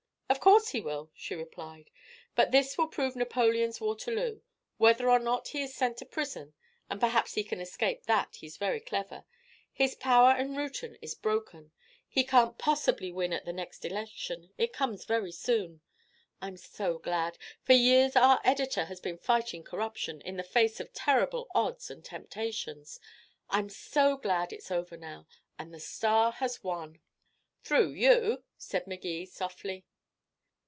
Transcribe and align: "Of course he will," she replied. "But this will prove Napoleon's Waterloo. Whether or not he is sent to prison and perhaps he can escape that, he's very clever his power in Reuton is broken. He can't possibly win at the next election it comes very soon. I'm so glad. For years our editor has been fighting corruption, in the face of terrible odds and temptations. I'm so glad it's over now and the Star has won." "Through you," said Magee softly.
"Of 0.31 0.39
course 0.39 0.69
he 0.69 0.79
will," 0.79 1.11
she 1.13 1.35
replied. 1.35 1.91
"But 2.35 2.51
this 2.51 2.77
will 2.77 2.87
prove 2.87 3.17
Napoleon's 3.17 3.81
Waterloo. 3.81 4.39
Whether 4.77 5.09
or 5.09 5.19
not 5.19 5.49
he 5.49 5.61
is 5.61 5.75
sent 5.75 5.97
to 5.97 6.05
prison 6.05 6.53
and 6.89 7.01
perhaps 7.01 7.33
he 7.33 7.43
can 7.43 7.59
escape 7.59 8.03
that, 8.05 8.37
he's 8.37 8.55
very 8.55 8.79
clever 8.79 9.25
his 9.73 9.93
power 9.93 10.33
in 10.37 10.55
Reuton 10.55 10.97
is 11.01 11.15
broken. 11.15 11.73
He 12.07 12.23
can't 12.23 12.57
possibly 12.57 13.11
win 13.11 13.33
at 13.33 13.43
the 13.43 13.51
next 13.51 13.83
election 13.83 14.51
it 14.57 14.71
comes 14.71 15.03
very 15.03 15.33
soon. 15.33 15.81
I'm 16.41 16.55
so 16.55 16.97
glad. 16.97 17.37
For 17.61 17.73
years 17.73 18.15
our 18.15 18.39
editor 18.45 18.85
has 18.85 19.01
been 19.01 19.17
fighting 19.17 19.63
corruption, 19.63 20.21
in 20.21 20.37
the 20.37 20.43
face 20.43 20.79
of 20.79 20.93
terrible 20.93 21.49
odds 21.53 21.91
and 21.91 22.03
temptations. 22.05 23.01
I'm 23.49 23.67
so 23.69 24.15
glad 24.15 24.53
it's 24.53 24.71
over 24.71 24.95
now 24.95 25.27
and 25.59 25.73
the 25.73 25.81
Star 25.81 26.31
has 26.31 26.63
won." 26.63 27.01
"Through 27.63 27.89
you," 27.89 28.43
said 28.57 28.87
Magee 28.87 29.25
softly. 29.25 29.85